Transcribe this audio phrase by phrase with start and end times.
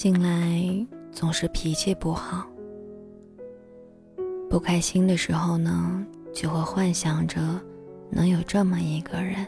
[0.00, 2.46] 近来总是脾气不好，
[4.48, 6.02] 不开心的时候呢，
[6.32, 7.38] 就会幻想着
[8.08, 9.46] 能有这么一个人，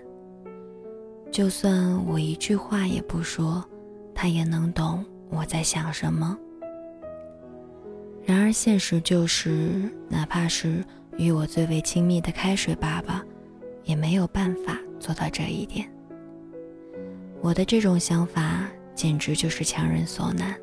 [1.31, 3.65] 就算我一句话也不说，
[4.15, 6.39] 他也能懂我在想什么。
[8.23, 10.85] 然而现实就是，哪怕是
[11.17, 13.25] 与我最为亲密的开水爸爸，
[13.85, 15.91] 也没有办法做到这一点。
[17.41, 18.69] 我的这种想法。
[18.95, 20.55] 简直就是强人所难。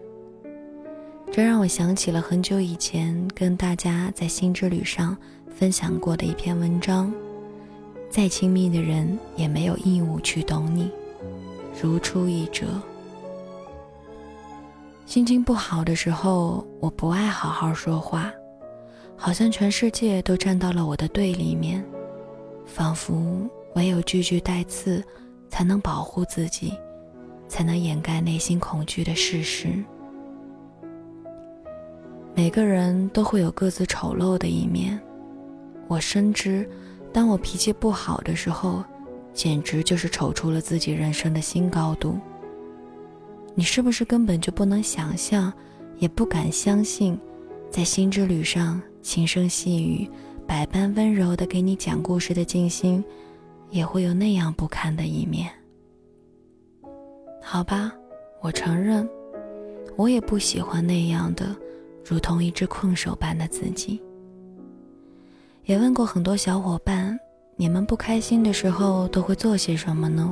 [1.31, 5.15] 这让我想起了很久以前跟大家在心之旅上
[5.47, 7.13] 分享过的一篇文章：
[8.09, 10.91] 再亲密的人也没有义务去懂你，
[11.81, 12.65] 如出一辙。
[15.05, 18.31] 心情不好的时候，我不爱好好说话，
[19.15, 21.83] 好像全世界都站到了我的对立面，
[22.65, 25.03] 仿佛唯有句句带刺，
[25.47, 26.73] 才能保护自己。
[27.49, 29.67] 才能掩盖内心恐惧的事实。
[32.33, 34.97] 每个人都会有各自丑陋的一面，
[35.89, 36.65] 我深知，
[37.11, 38.81] 当我脾气不好的时候，
[39.33, 42.17] 简直就是丑出了自己人生的新高度。
[43.55, 45.51] 你是不是根本就不能想象，
[45.97, 47.19] 也不敢相信，
[47.69, 50.09] 在心之旅上轻声细语、
[50.47, 53.03] 百般温柔的给你讲故事的静心，
[53.69, 55.51] 也会有那样不堪的一面？
[57.51, 57.91] 好吧，
[58.41, 59.09] 我承认，
[59.95, 61.47] 我也不喜欢那样的，
[62.05, 63.99] 如同一只困兽般的自己。
[65.65, 67.19] 也问过很多小伙伴，
[67.55, 70.31] 你们不开心的时候都会做些什么呢？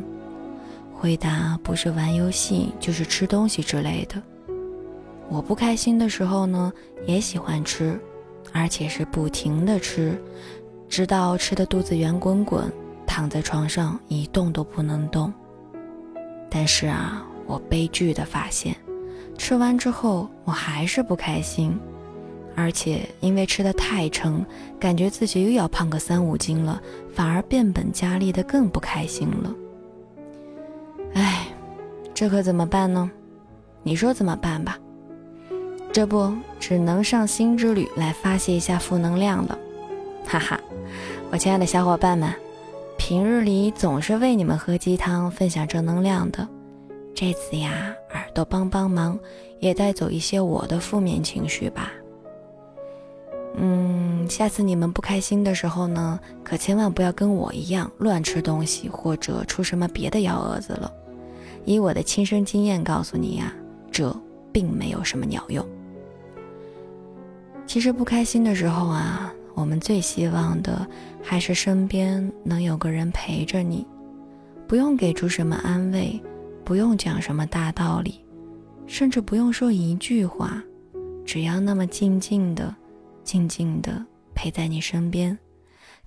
[0.93, 4.21] 回答不是玩游戏，就是吃东西之类的。
[5.27, 6.71] 我不开心的时候呢，
[7.07, 7.99] 也喜欢吃，
[8.53, 10.15] 而且是不停的吃，
[10.87, 12.71] 直到吃的肚子圆滚滚，
[13.07, 15.33] 躺在床上一动都不能动。
[16.49, 18.75] 但是啊，我悲剧的发现，
[19.37, 21.77] 吃完之后我还是不开心，
[22.55, 24.45] 而且因为吃的太撑，
[24.79, 26.81] 感觉自己又要胖个三五斤了，
[27.13, 29.53] 反而变本加厉的更不开心了。
[31.13, 31.47] 哎，
[32.13, 33.09] 这可怎么办呢？
[33.83, 34.77] 你说怎么办吧？
[35.91, 39.57] 这不，只能上心之旅来发泄一下负能量了。
[40.25, 40.59] 哈哈，
[41.31, 42.46] 我亲爱的小伙伴们。
[43.07, 46.45] 平日里总是为你们喝鸡汤、分享正能量的，
[47.15, 49.17] 这次呀，耳朵帮帮忙，
[49.61, 51.89] 也带走一些我的负面情绪吧。
[53.55, 60.91] 嗯，下次你们不开心的时候呢，可千万不要跟我一样乱吃东西，或者出什么别的幺蛾子了。
[61.63, 63.53] 以我的亲身经验告诉你呀，
[63.89, 64.13] 这
[64.51, 65.65] 并没有什么鸟用。
[67.65, 69.33] 其实不开心的时候啊。
[69.57, 70.87] 我们最希望的
[71.19, 73.83] 还是身边能有个人陪着你，
[74.67, 76.21] 不用给出什么安慰，
[76.63, 78.23] 不用讲什么大道理，
[78.85, 80.61] 甚至不用说一句话，
[81.25, 82.73] 只要那么静静的、
[83.23, 85.35] 静静的陪在你身边，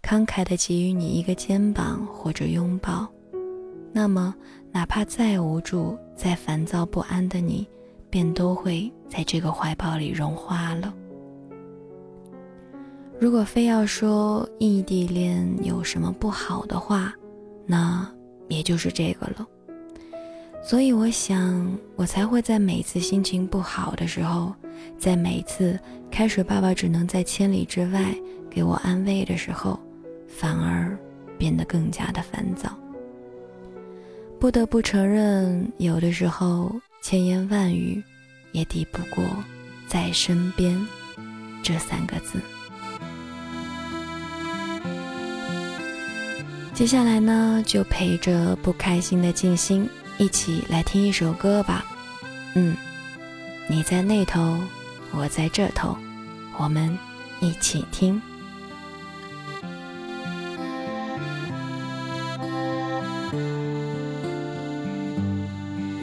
[0.01, 3.05] 慷慨的给予你一个肩膀或者拥抱，
[3.93, 4.33] 那么
[4.71, 7.67] 哪怕再无助、再烦躁不安的你，
[8.09, 10.95] 便都会在这个怀抱里融化了。
[13.21, 17.13] 如果非要说异地恋有什么不好的话，
[17.67, 18.11] 那
[18.49, 19.47] 也就是这个了。
[20.65, 24.55] 所以我想，我才会在每次心情不好的时候，
[24.99, 25.79] 在每次
[26.11, 28.15] 开水爸爸只能在千里之外
[28.49, 29.79] 给我安慰的时候，
[30.27, 30.99] 反而
[31.37, 32.75] 变得更加的烦躁。
[34.39, 38.03] 不得不承认，有的时候千言万语
[38.53, 39.23] 也抵不过
[39.87, 40.75] “在身边”
[41.63, 42.41] 这三个字。
[46.81, 49.87] 接下来呢，就陪着不开心的静心
[50.17, 51.85] 一起来听一首歌吧。
[52.55, 52.75] 嗯，
[53.69, 54.57] 你在那头，
[55.13, 55.95] 我在这头，
[56.57, 56.99] 我们
[57.39, 58.19] 一起听。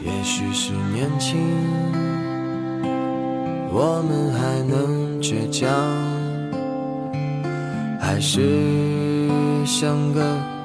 [0.04, 1.40] 也许是年轻，
[3.72, 5.68] 我们还能倔强，
[8.00, 10.56] 还是像个。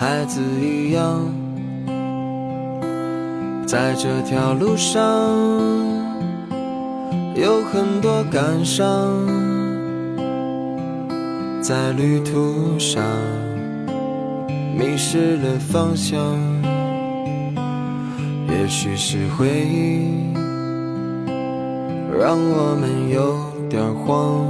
[0.00, 1.20] 孩子一样，
[3.66, 5.02] 在这条路上
[7.34, 8.86] 有很多感伤，
[11.60, 13.02] 在旅途上
[14.78, 16.16] 迷失了方向，
[18.46, 20.32] 也许是回忆
[22.16, 23.34] 让我们有
[23.68, 24.46] 点慌，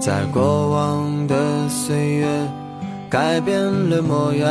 [0.00, 2.26] 在过往的岁月。
[3.14, 3.56] 改变
[3.90, 4.50] 了模样，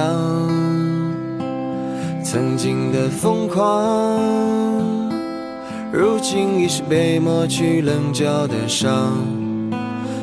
[2.23, 4.21] 曾经的疯狂
[5.91, 9.17] 如今已是被抹去棱角的伤，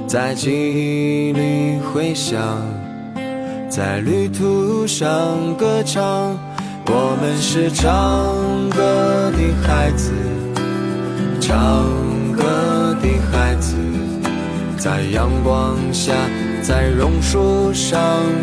[0.06, 2.40] 在记忆里回响，
[3.68, 6.34] 在旅途上歌唱。
[6.86, 7.90] 我们是唱
[8.70, 10.12] 歌的孩子，
[11.42, 11.84] 唱
[12.32, 13.76] 歌的孩子，
[14.78, 16.14] 在阳光下，
[16.62, 18.00] 在榕树上，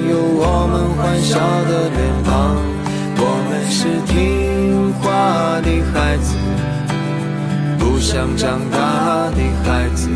[0.10, 2.56] 有我们欢笑的脸庞。
[3.19, 6.36] 我们是听话的孩子。
[7.78, 10.10] 不想长大的孩子，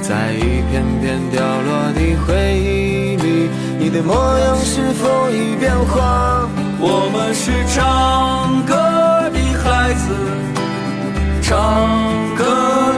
[0.00, 2.28] 在一片片掉落的回
[2.58, 6.46] 忆里，你的模样是否已变化？
[6.80, 8.74] 我们是唱歌
[9.32, 10.14] 的孩子，
[11.42, 11.52] 唱
[12.36, 12.44] 歌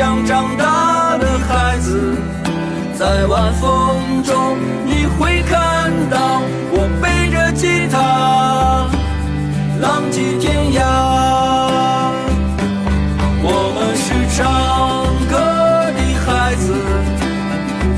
[0.00, 2.16] 想长大的孩子，
[2.98, 4.56] 在晚风中，
[4.86, 6.40] 你会看到
[6.72, 8.88] 我背着吉他，
[9.78, 10.80] 浪迹天涯。
[13.42, 14.40] 我们是唱
[15.28, 15.36] 歌
[15.92, 16.72] 的孩子，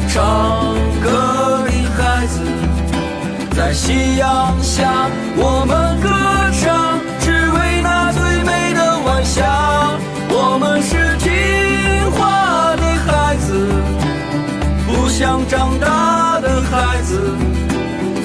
[0.09, 2.43] 唱歌的孩子，
[3.55, 5.73] 在夕阳下，我们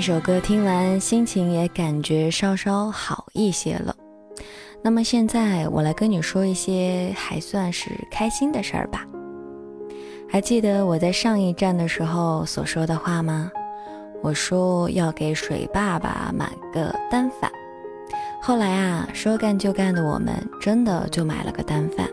[0.00, 3.94] 一首歌听完，心情也感觉稍稍好一些了。
[4.82, 9.04] 那么现在我来跟你说一些还算是开心的事儿吧。
[10.26, 13.52] 还记得我在上一站的时候所说的话吗？
[14.22, 17.52] 我说要给水爸爸买个单反。
[18.40, 22.08] 后来啊，说干就干的我们真的就买了个单反。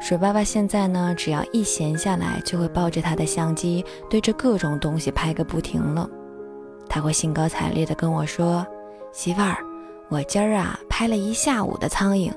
[0.00, 6.08] 水爸爸现在呢，只要一闲下来，就会抱着他的相机，对着各种东西拍个不停了。
[6.94, 8.64] 他会兴高采烈地跟我说
[9.10, 9.56] ：“媳妇儿，
[10.08, 12.32] 我今儿啊拍了一下午的苍蝇，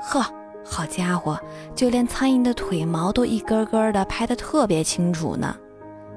[0.00, 0.24] 呵，
[0.64, 1.36] 好家伙，
[1.74, 5.56] 就连苍蝇的腿毛都一根根的拍得特别清楚呢。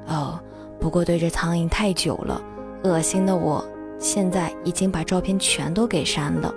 [0.05, 0.39] 哦，
[0.79, 2.39] 不过对着苍蝇太久了，
[2.83, 3.65] 恶心的我
[3.97, 6.53] 现在已经把照片全都给删了。”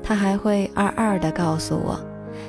[0.00, 1.98] 他还会二二的告诉我，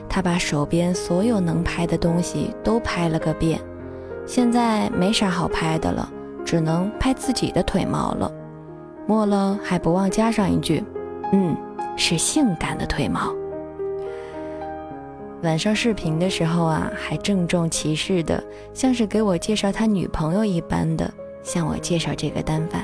[0.08, 3.60] 他把手边所有能拍的东西都拍了个遍，
[4.28, 6.08] 现在没啥好拍的了，
[6.50, 8.32] 只能拍自己的腿毛了。
[9.06, 10.84] 末了还不忘加上一句
[11.32, 11.56] ：“嗯，
[11.96, 13.32] 是性感的腿毛。”
[15.46, 21.14] 晚上视频的时候啊，还郑重其事的，像是给我介绍他女朋友一般的
[21.44, 22.84] 向我介绍这个单反，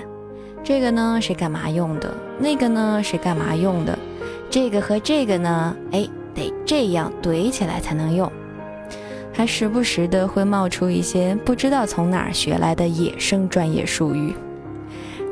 [0.63, 3.97] 这个呢是干嘛用的，那个呢是干嘛用的。
[4.47, 8.31] 这个和这个呢，哎，得这样怼起来才能用，
[9.35, 14.33] 还时不时的会冒出一些不知道从哪儿学来的野生专业术语。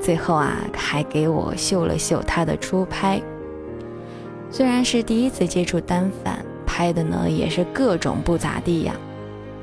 [0.01, 3.21] 最后啊，还给我秀了秀他的初拍。
[4.51, 8.93] 虽然是第一次接触单反，拍的呢也是各种不咋地呀，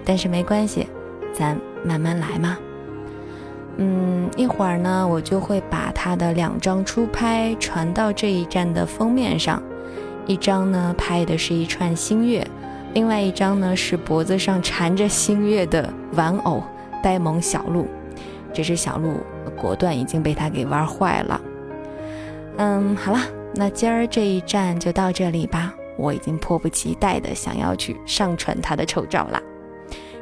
[0.06, 0.86] 但是没关系，
[1.34, 1.54] 咱
[1.84, 2.56] 慢慢来嘛。
[3.76, 9.62] 嗯，一会儿呢，我就会把他的两张初拍传到这一站的封面上。
[10.26, 12.46] 一张呢拍的是一串星月，
[12.94, 16.62] 另外一张呢是脖子上缠着星月的玩偶
[17.02, 17.86] 呆萌小鹿。
[18.52, 19.18] 这只小鹿
[19.56, 21.40] 果断已经被他给玩坏了。
[22.56, 23.20] 嗯，好了，
[23.54, 25.72] 那今儿这一站就到这里吧。
[25.96, 29.40] 我已经迫不及待的想要去上传他的丑照了。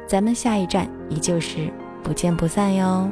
[0.05, 1.71] 咱们下一站依旧是
[2.03, 3.09] 不见不散哟。